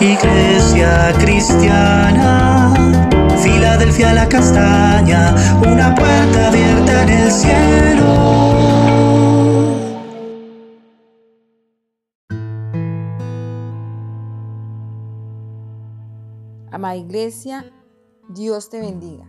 Iglesia 0.00 1.14
cristiana, 1.20 2.74
Filadelfia 3.40 4.12
la 4.12 4.28
castaña, 4.28 5.34
una 5.60 5.94
puerta 5.94 6.48
abierta 6.48 7.02
en 7.04 7.08
el 7.10 7.30
cielo. 7.30 8.14
Amada 16.72 16.96
Iglesia, 16.96 17.72
Dios 18.28 18.70
te 18.70 18.80
bendiga. 18.80 19.26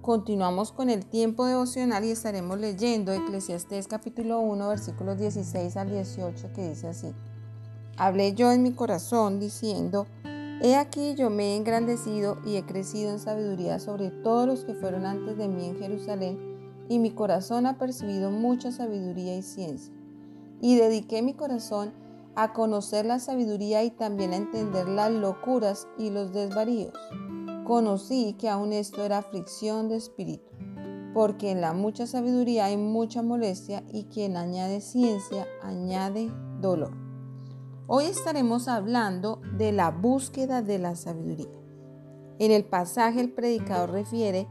Continuamos 0.00 0.72
con 0.72 0.88
el 0.88 1.04
tiempo 1.04 1.44
devocional 1.44 2.06
y 2.06 2.12
estaremos 2.12 2.58
leyendo 2.58 3.12
Eclesiastés 3.12 3.86
capítulo 3.86 4.40
1 4.40 4.66
versículos 4.66 5.18
16 5.18 5.76
al 5.76 5.90
18 5.90 6.52
que 6.54 6.70
dice 6.70 6.88
así. 6.88 7.14
Hablé 7.96 8.34
yo 8.34 8.52
en 8.52 8.62
mi 8.62 8.72
corazón 8.72 9.40
diciendo, 9.40 10.06
He 10.62 10.76
aquí 10.76 11.14
yo 11.14 11.30
me 11.30 11.52
he 11.52 11.56
engrandecido 11.56 12.38
y 12.44 12.56
he 12.56 12.64
crecido 12.64 13.10
en 13.10 13.18
sabiduría 13.18 13.78
sobre 13.78 14.10
todos 14.10 14.46
los 14.46 14.64
que 14.64 14.74
fueron 14.74 15.06
antes 15.06 15.36
de 15.36 15.48
mí 15.48 15.66
en 15.66 15.78
Jerusalén, 15.78 16.38
y 16.88 16.98
mi 16.98 17.10
corazón 17.10 17.66
ha 17.66 17.78
percibido 17.78 18.30
mucha 18.30 18.72
sabiduría 18.72 19.36
y 19.36 19.42
ciencia. 19.42 19.94
Y 20.60 20.76
dediqué 20.76 21.22
mi 21.22 21.34
corazón 21.34 21.92
a 22.34 22.52
conocer 22.52 23.06
la 23.06 23.18
sabiduría 23.18 23.84
y 23.84 23.90
también 23.90 24.32
a 24.32 24.36
entender 24.36 24.88
las 24.88 25.10
locuras 25.10 25.86
y 25.98 26.10
los 26.10 26.32
desvaríos 26.32 26.94
conocí 27.70 28.34
que 28.36 28.48
aún 28.48 28.72
esto 28.72 29.04
era 29.04 29.18
aflicción 29.18 29.88
de 29.88 29.94
espíritu, 29.94 30.50
porque 31.14 31.52
en 31.52 31.60
la 31.60 31.72
mucha 31.72 32.04
sabiduría 32.04 32.64
hay 32.64 32.76
mucha 32.76 33.22
molestia 33.22 33.84
y 33.92 34.06
quien 34.06 34.36
añade 34.36 34.80
ciencia 34.80 35.46
añade 35.62 36.32
dolor. 36.60 37.09
Hoy 37.92 38.04
estaremos 38.04 38.68
hablando 38.68 39.40
de 39.58 39.72
la 39.72 39.90
búsqueda 39.90 40.62
de 40.62 40.78
la 40.78 40.94
sabiduría. 40.94 41.50
En 42.38 42.52
el 42.52 42.64
pasaje 42.64 43.20
el 43.20 43.32
predicador 43.32 43.90
refiere 43.90 44.46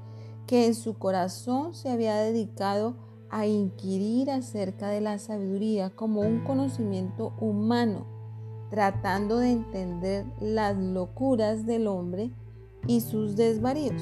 que 0.45 0.65
en 0.65 0.75
su 0.75 0.95
corazón 0.95 1.73
se 1.73 1.89
había 1.89 2.17
dedicado 2.17 2.97
a 3.29 3.45
inquirir 3.45 4.29
acerca 4.29 4.89
de 4.89 4.99
la 4.99 5.19
sabiduría 5.19 5.89
como 5.89 6.19
un 6.19 6.43
conocimiento 6.43 7.31
humano, 7.39 8.05
tratando 8.69 9.37
de 9.37 9.51
entender 9.51 10.25
las 10.41 10.75
locuras 10.75 11.65
del 11.65 11.87
hombre 11.87 12.33
y 12.87 12.99
sus 12.99 13.37
desvaríos. 13.37 14.01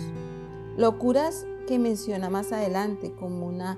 Locuras 0.77 1.45
que 1.67 1.77
menciona 1.77 2.31
más 2.31 2.51
adelante 2.51 3.13
como 3.13 3.45
una 3.45 3.77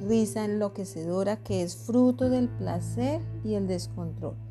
risa 0.00 0.44
enloquecedora 0.44 1.36
que 1.44 1.62
es 1.62 1.76
fruto 1.76 2.28
del 2.28 2.48
placer 2.48 3.22
y 3.44 3.54
el 3.54 3.68
descontrol. 3.68 4.45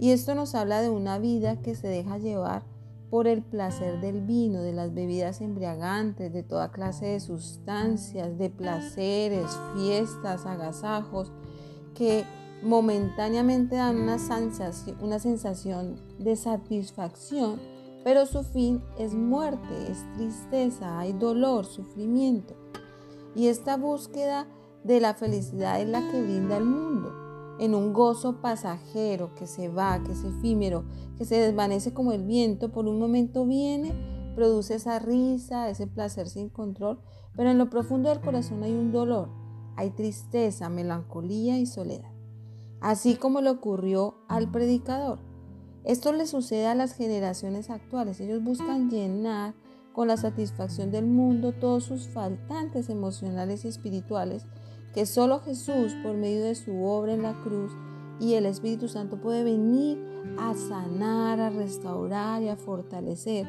Y 0.00 0.12
esto 0.12 0.34
nos 0.34 0.54
habla 0.54 0.80
de 0.80 0.88
una 0.88 1.18
vida 1.18 1.60
que 1.60 1.74
se 1.74 1.86
deja 1.86 2.16
llevar 2.16 2.62
por 3.10 3.26
el 3.26 3.42
placer 3.42 4.00
del 4.00 4.22
vino, 4.22 4.62
de 4.62 4.72
las 4.72 4.94
bebidas 4.94 5.42
embriagantes, 5.42 6.32
de 6.32 6.42
toda 6.42 6.72
clase 6.72 7.04
de 7.06 7.20
sustancias, 7.20 8.38
de 8.38 8.48
placeres, 8.48 9.46
fiestas, 9.74 10.46
agasajos, 10.46 11.30
que 11.94 12.24
momentáneamente 12.62 13.76
dan 13.76 14.00
una 14.00 14.18
sensación, 14.18 14.96
una 15.02 15.18
sensación 15.18 16.00
de 16.18 16.34
satisfacción, 16.34 17.60
pero 18.02 18.24
su 18.24 18.42
fin 18.42 18.82
es 18.98 19.12
muerte, 19.12 19.90
es 19.90 19.98
tristeza, 20.14 20.98
hay 20.98 21.12
dolor, 21.12 21.66
sufrimiento. 21.66 22.54
Y 23.34 23.48
esta 23.48 23.76
búsqueda 23.76 24.46
de 24.82 24.98
la 24.98 25.12
felicidad 25.12 25.78
es 25.78 25.88
la 25.88 26.00
que 26.10 26.22
brinda 26.22 26.56
el 26.56 26.64
mundo, 26.64 27.12
en 27.60 27.74
un 27.74 27.92
gozo 27.92 28.40
pasajero 28.40 29.34
que 29.34 29.46
se 29.46 29.68
va, 29.68 30.02
que 30.02 30.12
es 30.12 30.24
efímero, 30.24 30.84
que 31.18 31.26
se 31.26 31.38
desvanece 31.38 31.92
como 31.92 32.12
el 32.12 32.24
viento, 32.24 32.72
por 32.72 32.88
un 32.88 32.98
momento 32.98 33.44
viene, 33.44 33.92
produce 34.34 34.76
esa 34.76 34.98
risa, 34.98 35.68
ese 35.68 35.86
placer 35.86 36.26
sin 36.26 36.48
control, 36.48 37.00
pero 37.36 37.50
en 37.50 37.58
lo 37.58 37.68
profundo 37.68 38.08
del 38.08 38.22
corazón 38.22 38.62
hay 38.62 38.72
un 38.72 38.92
dolor, 38.92 39.28
hay 39.76 39.90
tristeza, 39.90 40.70
melancolía 40.70 41.58
y 41.58 41.66
soledad. 41.66 42.10
Así 42.80 43.16
como 43.16 43.42
le 43.42 43.50
ocurrió 43.50 44.14
al 44.26 44.50
predicador. 44.50 45.18
Esto 45.84 46.14
le 46.14 46.26
sucede 46.26 46.66
a 46.66 46.74
las 46.74 46.94
generaciones 46.94 47.68
actuales. 47.68 48.20
Ellos 48.20 48.42
buscan 48.42 48.88
llenar 48.88 49.54
con 49.92 50.08
la 50.08 50.16
satisfacción 50.16 50.90
del 50.90 51.04
mundo 51.04 51.52
todos 51.52 51.84
sus 51.84 52.08
faltantes 52.08 52.88
emocionales 52.88 53.66
y 53.66 53.68
espirituales 53.68 54.46
que 54.94 55.06
solo 55.06 55.40
Jesús, 55.40 55.94
por 56.02 56.16
medio 56.16 56.44
de 56.44 56.54
su 56.54 56.84
obra 56.84 57.14
en 57.14 57.22
la 57.22 57.34
cruz 57.42 57.72
y 58.18 58.34
el 58.34 58.46
Espíritu 58.46 58.88
Santo, 58.88 59.20
puede 59.20 59.44
venir 59.44 59.98
a 60.38 60.54
sanar, 60.54 61.40
a 61.40 61.50
restaurar 61.50 62.42
y 62.42 62.48
a 62.48 62.56
fortalecer. 62.56 63.46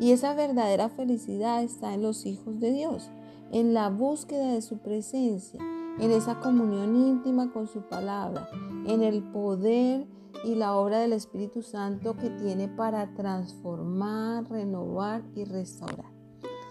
Y 0.00 0.12
esa 0.12 0.34
verdadera 0.34 0.88
felicidad 0.88 1.62
está 1.62 1.94
en 1.94 2.02
los 2.02 2.24
hijos 2.24 2.58
de 2.60 2.72
Dios, 2.72 3.10
en 3.52 3.74
la 3.74 3.90
búsqueda 3.90 4.52
de 4.52 4.62
su 4.62 4.78
presencia, 4.78 5.60
en 5.98 6.12
esa 6.12 6.40
comunión 6.40 6.94
íntima 6.96 7.52
con 7.52 7.66
su 7.66 7.82
palabra, 7.82 8.48
en 8.86 9.02
el 9.02 9.22
poder 9.22 10.06
y 10.44 10.54
la 10.54 10.76
obra 10.76 11.00
del 11.00 11.12
Espíritu 11.12 11.62
Santo 11.62 12.16
que 12.16 12.30
tiene 12.30 12.68
para 12.68 13.14
transformar, 13.14 14.48
renovar 14.48 15.24
y 15.34 15.44
restaurar. 15.44 16.17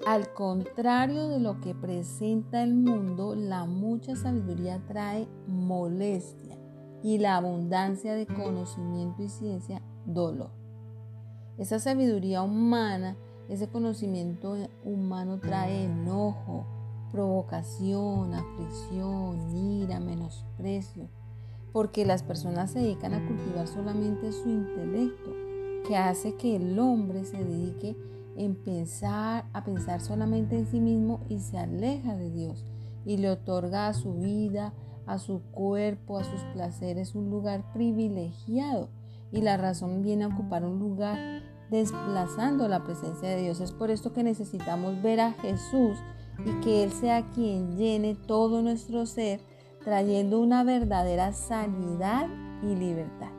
Al 0.06 0.31
contrario 0.34 1.28
de 1.28 1.40
lo 1.40 1.59
que 1.59 1.74
presenta 1.74 2.63
el 2.63 2.75
mundo, 2.75 3.35
la 3.35 3.66
mucha 3.66 4.16
sabiduría 4.16 4.81
trae 4.88 5.28
molestia 5.47 6.58
y 7.03 7.18
la 7.18 7.38
abundancia 7.38 8.13
de 8.13 8.25
conocimiento 8.25 9.24
y 9.24 9.30
ciencia 9.30 9.81
dolor. 10.06 10.52
Esa 11.58 11.80
sabiduría 11.80 12.44
humana, 12.44 13.18
ese 13.50 13.68
conocimiento 13.68 14.56
humano 14.84 15.40
trae 15.40 15.85
enojo, 15.85 16.66
provocación, 17.12 18.34
aflicción, 18.34 19.56
ira, 19.56 20.00
menosprecio, 20.00 21.09
porque 21.74 22.06
las 22.06 22.24
personas 22.24 22.72
se 22.72 22.79
dedican 22.79 23.14
a 23.14 23.25
cultivar 23.25 23.68
solamente 23.68 24.31
su 24.31 24.50
intelecto, 24.50 25.31
que 25.88 25.97
hace 25.97 26.35
que 26.35 26.56
el 26.56 26.78
hombre 26.79 27.24
se 27.24 27.44
dedique 27.44 27.90
en 27.90 28.16
pensar, 28.63 29.45
a 29.53 29.63
pensar 29.63 30.01
solamente 30.01 30.57
en 30.57 30.67
sí 30.67 30.79
mismo 30.79 31.21
y 31.29 31.39
se 31.39 31.57
aleja 31.57 32.15
de 32.15 32.29
Dios 32.29 32.65
y 33.05 33.17
le 33.17 33.29
otorga 33.29 33.87
a 33.87 33.93
su 33.93 34.13
vida, 34.15 34.73
a 35.05 35.17
su 35.17 35.41
cuerpo, 35.51 36.17
a 36.19 36.23
sus 36.23 36.41
placeres 36.53 37.15
un 37.15 37.29
lugar 37.29 37.71
privilegiado 37.73 38.89
y 39.31 39.41
la 39.41 39.57
razón 39.57 40.01
viene 40.03 40.25
a 40.25 40.27
ocupar 40.27 40.65
un 40.65 40.79
lugar 40.79 41.41
desplazando 41.71 42.67
la 42.67 42.83
presencia 42.83 43.29
de 43.29 43.41
Dios. 43.41 43.59
Es 43.59 43.71
por 43.71 43.91
esto 43.91 44.13
que 44.13 44.23
necesitamos 44.23 45.01
ver 45.01 45.19
a 45.19 45.33
Jesús 45.33 45.97
y 46.45 46.51
que 46.61 46.83
Él 46.83 46.91
sea 46.91 47.25
quien 47.31 47.77
llene 47.77 48.15
todo 48.15 48.61
nuestro 48.61 49.05
ser 49.05 49.41
trayendo 49.83 50.39
una 50.39 50.63
verdadera 50.63 51.33
sanidad 51.33 52.27
y 52.61 52.75
libertad. 52.75 53.36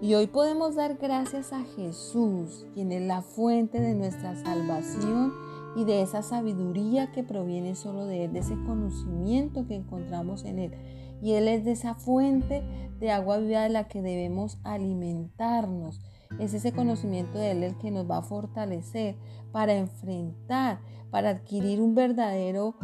Y 0.00 0.14
hoy 0.14 0.28
podemos 0.28 0.76
dar 0.76 0.96
gracias 0.96 1.52
a 1.52 1.64
Jesús, 1.74 2.66
quien 2.72 2.92
es 2.92 3.02
la 3.02 3.20
fuente 3.20 3.80
de 3.80 3.94
nuestra 3.94 4.36
salvación 4.36 5.32
y 5.74 5.84
de 5.84 6.02
esa 6.02 6.22
sabiduría 6.22 7.10
que 7.10 7.24
proviene 7.24 7.74
solo 7.74 8.06
de 8.06 8.24
Él, 8.24 8.32
de 8.32 8.38
ese 8.38 8.54
conocimiento 8.64 9.66
que 9.66 9.74
encontramos 9.74 10.44
en 10.44 10.60
Él. 10.60 10.72
Y 11.20 11.32
Él 11.32 11.48
es 11.48 11.64
de 11.64 11.72
esa 11.72 11.96
fuente 11.96 12.62
de 13.00 13.10
agua 13.10 13.38
viva 13.38 13.62
de 13.62 13.70
la 13.70 13.88
que 13.88 14.00
debemos 14.00 14.58
alimentarnos. 14.62 16.00
Es 16.38 16.54
ese 16.54 16.70
conocimiento 16.70 17.36
de 17.36 17.50
Él 17.50 17.64
el 17.64 17.76
que 17.78 17.90
nos 17.90 18.08
va 18.08 18.18
a 18.18 18.22
fortalecer 18.22 19.16
para 19.50 19.74
enfrentar, 19.74 20.78
para 21.10 21.30
adquirir 21.30 21.80
un 21.80 21.96
verdadero 21.96 22.76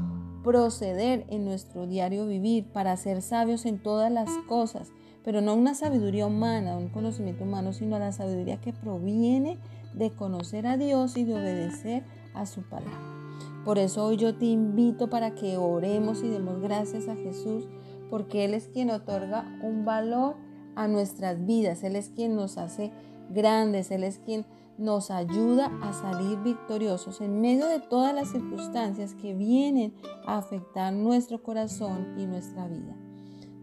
proceder 0.42 1.26
en 1.28 1.44
nuestro 1.44 1.86
diario 1.86 2.26
vivir 2.26 2.72
para 2.72 2.96
ser 2.96 3.22
sabios 3.22 3.66
en 3.66 3.80
todas 3.80 4.10
las 4.10 4.30
cosas, 4.48 4.92
pero 5.24 5.40
no 5.40 5.54
una 5.54 5.74
sabiduría 5.74 6.26
humana, 6.26 6.76
un 6.76 6.90
conocimiento 6.90 7.44
humano, 7.44 7.72
sino 7.72 7.98
la 7.98 8.12
sabiduría 8.12 8.60
que 8.60 8.72
proviene 8.72 9.58
de 9.94 10.10
conocer 10.10 10.66
a 10.66 10.76
Dios 10.76 11.16
y 11.16 11.24
de 11.24 11.34
obedecer 11.34 12.04
a 12.34 12.46
su 12.46 12.62
palabra. 12.62 13.14
Por 13.64 13.78
eso 13.78 14.04
hoy 14.04 14.18
yo 14.18 14.36
te 14.36 14.44
invito 14.44 15.08
para 15.08 15.34
que 15.34 15.56
oremos 15.56 16.22
y 16.22 16.28
demos 16.28 16.60
gracias 16.60 17.08
a 17.08 17.16
Jesús, 17.16 17.66
porque 18.10 18.44
Él 18.44 18.52
es 18.52 18.68
quien 18.68 18.90
otorga 18.90 19.58
un 19.62 19.86
valor 19.86 20.36
a 20.76 20.86
nuestras 20.88 21.46
vidas, 21.46 21.82
Él 21.82 21.96
es 21.96 22.10
quien 22.10 22.36
nos 22.36 22.58
hace 22.58 22.92
grandes, 23.30 23.90
Él 23.90 24.04
es 24.04 24.18
quien 24.18 24.44
nos 24.76 25.10
ayuda 25.10 25.70
a 25.82 25.92
salir 25.92 26.38
victoriosos 26.40 27.20
en 27.20 27.40
medio 27.40 27.66
de 27.66 27.80
todas 27.80 28.12
las 28.14 28.28
circunstancias 28.28 29.14
que 29.14 29.32
vienen 29.32 29.94
a 30.26 30.36
afectar 30.36 30.92
nuestro 30.92 31.42
corazón 31.42 32.14
y 32.18 32.26
nuestra 32.26 32.66
vida. 32.66 32.94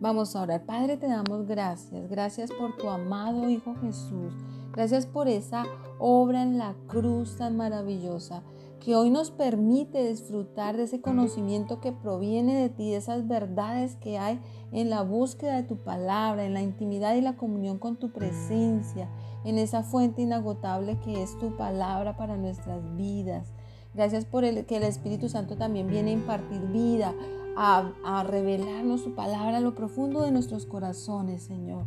Vamos 0.01 0.35
a 0.35 0.41
orar. 0.41 0.65
Padre, 0.65 0.97
te 0.97 1.07
damos 1.07 1.45
gracias. 1.45 2.09
Gracias 2.09 2.51
por 2.51 2.75
tu 2.75 2.89
amado 2.89 3.47
Hijo 3.47 3.75
Jesús. 3.75 4.33
Gracias 4.73 5.05
por 5.05 5.27
esa 5.27 5.63
obra 5.99 6.41
en 6.41 6.57
la 6.57 6.73
cruz 6.87 7.37
tan 7.37 7.55
maravillosa 7.55 8.41
que 8.79 8.95
hoy 8.95 9.11
nos 9.11 9.29
permite 9.29 10.03
disfrutar 10.09 10.75
de 10.75 10.83
ese 10.83 11.01
conocimiento 11.01 11.79
que 11.79 11.91
proviene 11.91 12.55
de 12.55 12.69
ti, 12.69 12.89
de 12.89 12.97
esas 12.97 13.27
verdades 13.27 13.95
que 13.97 14.17
hay 14.17 14.39
en 14.71 14.89
la 14.89 15.03
búsqueda 15.03 15.57
de 15.57 15.63
tu 15.63 15.77
palabra, 15.77 16.45
en 16.45 16.55
la 16.55 16.63
intimidad 16.63 17.13
y 17.13 17.21
la 17.21 17.37
comunión 17.37 17.77
con 17.77 17.97
tu 17.97 18.11
presencia 18.11 19.07
en 19.45 19.59
esa 19.59 19.83
fuente 19.83 20.23
inagotable 20.23 20.99
que 21.01 21.21
es 21.21 21.37
tu 21.37 21.55
palabra 21.57 22.17
para 22.17 22.37
nuestras 22.37 22.95
vidas. 22.95 23.53
Gracias 23.93 24.25
por 24.25 24.45
el, 24.45 24.65
que 24.65 24.77
el 24.77 24.83
Espíritu 24.83 25.29
Santo 25.29 25.57
también 25.57 25.85
viene 25.85 26.09
a 26.09 26.13
impartir 26.13 26.61
vida, 26.69 27.13
a, 27.55 28.23
revelarnos 28.27 29.01
su 29.01 29.13
palabra 29.13 29.57
a 29.57 29.61
lo 29.61 29.75
profundo 29.75 30.21
de 30.21 30.31
nuestros 30.31 30.65
corazones, 30.65 31.43
Señor. 31.43 31.85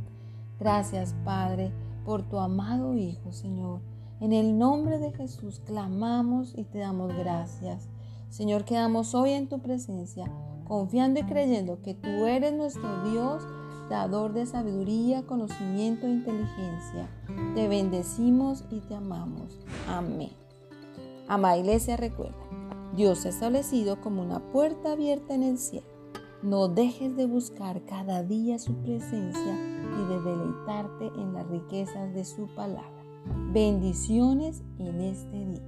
Gracias, 0.58 1.14
Padre, 1.25 1.72
por 2.05 2.22
tu 2.22 2.38
amado 2.38 2.94
Hijo, 2.94 3.32
Señor. 3.32 3.81
En 4.20 4.32
el 4.32 4.58
nombre 4.58 4.99
de 4.99 5.12
Jesús 5.12 5.61
clamamos 5.66 6.55
y 6.56 6.64
te 6.64 6.78
damos 6.78 7.14
gracias. 7.16 7.88
Señor, 8.31 8.64
quedamos 8.64 9.14
hoy 9.14 9.32
en 9.32 9.49
tu 9.49 9.61
presencia, 9.61 10.31
confiando 10.64 11.20
y 11.20 11.25
creyendo 11.25 11.82
que 11.82 11.94
tú 11.94 12.25
eres 12.26 12.52
nuestro 12.52 13.10
Dios, 13.10 13.43
dador 13.88 14.32
de 14.32 14.46
sabiduría, 14.46 15.22
conocimiento 15.26 16.06
e 16.06 16.10
inteligencia. 16.10 17.08
Te 17.55 17.69
bendecimos 17.69 18.64
y 18.70 18.81
te 18.81 18.94
amamos. 18.94 19.58
Amén. 19.88 20.31
Amada 21.28 21.56
iglesia, 21.56 21.96
recuerda, 21.96 22.37
Dios 22.94 23.26
ha 23.26 23.31
establecido 23.31 24.00
como 24.00 24.23
una 24.23 24.38
puerta 24.52 24.93
abierta 24.93 25.35
en 25.35 25.43
el 25.43 25.58
cielo. 25.58 25.87
No 26.43 26.69
dejes 26.69 27.17
de 27.17 27.26
buscar 27.26 27.85
cada 27.87 28.23
día 28.23 28.58
su 28.58 28.75
presencia 28.82 29.58
y 29.99 30.08
de 30.08 30.20
deleitarte 30.20 31.06
en 31.17 31.32
las 31.32 31.46
riquezas 31.49 32.14
de 32.14 32.25
su 32.25 32.46
palabra. 32.55 33.02
Bendiciones 33.52 34.62
en 34.79 35.00
este 35.00 35.44
día. 35.44 35.62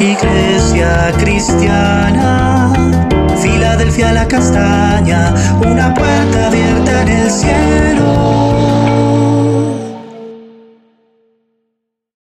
Iglesia 0.00 1.12
cristiana, 1.18 2.72
Filadelfia 3.40 4.12
la 4.14 4.26
castaña, 4.26 5.34
una 5.60 5.94
puerta 5.94 6.50